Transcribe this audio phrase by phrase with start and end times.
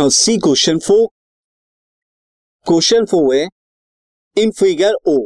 [0.00, 1.06] Now see question four
[2.66, 3.48] question four है
[4.36, 5.16] in figure O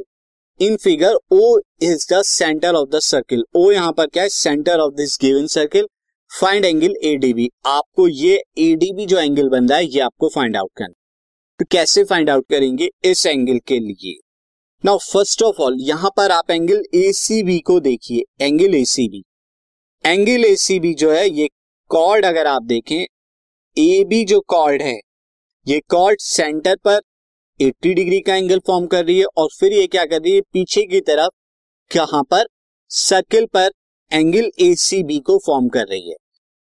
[0.61, 4.29] in figure O is the centre of the circle O यहाँ पर क्या है?
[4.29, 5.87] Centre of this given circle
[6.30, 10.71] find angle ADB आपको ये ADB जो angle बन रहा है, ये आपको फाइंड आउट
[10.77, 10.95] करना
[11.61, 12.91] तो कैसे फाइंड आउट करेंगे?
[13.04, 14.18] इस एंगल के लिए।
[14.84, 19.25] नाउ फ़र्स्ट ऑफ़ ऑल यहाँ पर आप एंगल एसीबी को देखिए। एंगल एसीबी
[20.04, 21.49] एंगल एसीबी जो है, ये
[21.91, 23.04] कॉर्ड अगर आप देखें
[23.77, 24.99] ए बी जो कॉर्ड है,
[25.67, 27.01] ये कॉर्ड सेंटर पर
[27.61, 30.41] 80 डिग्री का एंगल फॉर्म कर रही है और फिर ये क्या कर रही है?
[30.53, 32.47] पीछे की तरफ़ यहाँ पर
[32.91, 33.70] सर्किल पर
[34.11, 36.17] एंगल ए सी बी को फॉर्म कर रही है।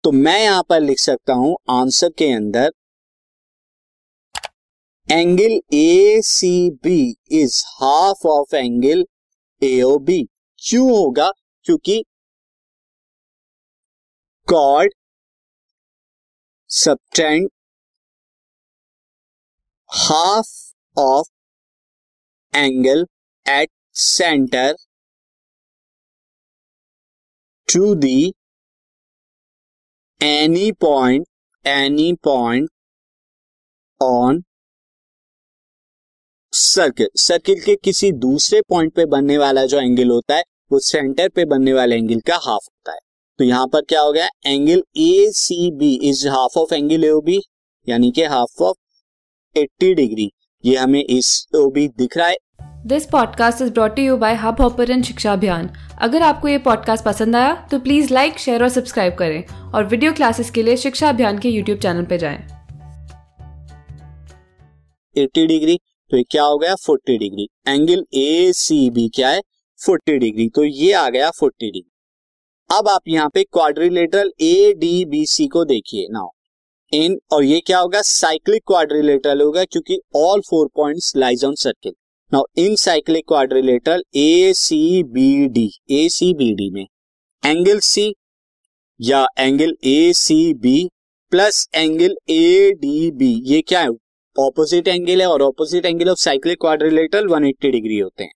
[0.03, 2.71] तो मैं यहाँ पर लिख सकता हूँ आंसर के अंदर
[5.07, 6.99] angle A C B
[7.33, 9.05] is half of angle
[9.61, 10.23] A O B
[10.61, 11.31] क्यों होगा?
[11.65, 12.03] क्योंकि
[14.47, 14.93] chord
[16.69, 17.49] subtend
[19.89, 20.49] half
[20.97, 21.27] of
[22.53, 23.05] angle
[23.45, 24.75] at centre
[27.67, 28.31] to the
[30.21, 31.27] any point
[31.65, 32.69] any point
[34.01, 34.41] on
[36.53, 41.29] circle circle के किसी दूसरे पॉइंट पे बनने वाला जो एंगल होता है, वो सेंटर
[41.29, 42.99] पे बनने वाले एंगल का हाफ़ होता है।
[43.39, 44.27] तो यहाँ पर क्या हो गया?
[44.45, 47.39] Angle A C B is half of angle A B
[47.89, 48.77] यानी कि हाफ़ ऑफ़
[49.55, 50.29] 80 डिग्री
[50.65, 52.35] ये हमें इस ओ बी दिख रहा है।
[52.87, 55.69] This podcast is brought you by Hubhopper शिक्षा अभियान
[56.01, 60.13] अगर आपको ये पॉडकास्ट पसंद आया तो प्लीज़ लाइक शेयर और सब्सक्राइब करें और वीडियो
[60.13, 62.37] क्लासेस के लिए शिक्षा अभियान के यूट्यूब चैनल पर जाएँ।
[65.17, 65.77] 80 डिग्री
[66.11, 66.75] तो ये क्या हो गया?
[66.75, 69.41] 40 degree angle A C B क्या है?
[69.79, 71.88] 40 डिग्री तो ये आ गया 40 डिग्री
[72.69, 76.27] अब आप यहाँ पे quadrilateral A D B C को देखिए नाउ
[76.91, 78.01] इन और ये क्या होगा?
[78.01, 81.93] साइक्लिक क्वाड्रिलेटरल होगा क्योंकि all four points lies on circle
[82.31, 86.85] now in cyclic quadrilateral A C B D A C B D में.
[87.43, 88.13] एंगल सी
[88.99, 90.89] या angle A C B
[91.31, 93.89] plus angle A D B ये क्या है?
[94.35, 98.31] Opposite angle है और opposite angle of cyclic quadrilateral 180 degree होते हैं.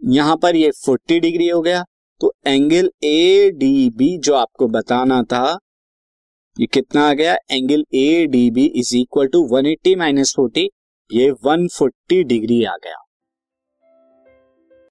[0.00, 1.84] यहाँ पर ये 40 डिग्री हो गया.
[2.20, 5.58] तो एंगल ए डी बी जो आपको बताना था,
[6.60, 7.34] ये कितना आ गया?
[7.50, 10.68] Angle A D B is equal to 180 minus forty
[11.12, 13.03] ये 140 डिग्री आ गया।